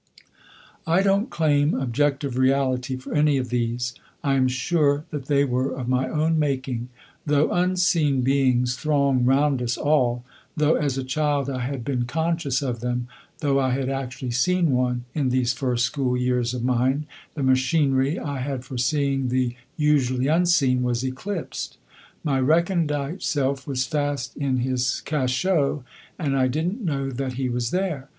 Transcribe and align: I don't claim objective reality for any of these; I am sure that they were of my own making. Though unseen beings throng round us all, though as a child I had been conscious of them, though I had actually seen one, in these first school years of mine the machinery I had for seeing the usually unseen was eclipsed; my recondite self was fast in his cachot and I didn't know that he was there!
I 0.87 1.03
don't 1.03 1.29
claim 1.29 1.75
objective 1.75 2.35
reality 2.35 2.95
for 2.97 3.13
any 3.13 3.37
of 3.37 3.49
these; 3.49 3.93
I 4.23 4.33
am 4.33 4.47
sure 4.47 5.05
that 5.11 5.25
they 5.27 5.45
were 5.45 5.75
of 5.77 5.87
my 5.87 6.09
own 6.09 6.39
making. 6.39 6.89
Though 7.23 7.51
unseen 7.51 8.21
beings 8.23 8.75
throng 8.75 9.25
round 9.25 9.61
us 9.61 9.77
all, 9.77 10.25
though 10.57 10.73
as 10.73 10.97
a 10.97 11.03
child 11.03 11.51
I 11.51 11.59
had 11.59 11.83
been 11.85 12.05
conscious 12.05 12.63
of 12.63 12.79
them, 12.79 13.09
though 13.41 13.59
I 13.59 13.69
had 13.73 13.89
actually 13.89 14.31
seen 14.31 14.71
one, 14.71 15.05
in 15.13 15.29
these 15.29 15.53
first 15.53 15.85
school 15.85 16.17
years 16.17 16.55
of 16.55 16.63
mine 16.63 17.05
the 17.35 17.43
machinery 17.43 18.17
I 18.17 18.39
had 18.39 18.65
for 18.65 18.79
seeing 18.79 19.27
the 19.27 19.55
usually 19.77 20.25
unseen 20.25 20.81
was 20.81 21.03
eclipsed; 21.03 21.77
my 22.23 22.39
recondite 22.39 23.21
self 23.21 23.67
was 23.67 23.85
fast 23.85 24.35
in 24.35 24.57
his 24.61 25.03
cachot 25.05 25.83
and 26.17 26.35
I 26.35 26.47
didn't 26.47 26.83
know 26.83 27.11
that 27.11 27.33
he 27.33 27.49
was 27.49 27.69
there! 27.69 28.09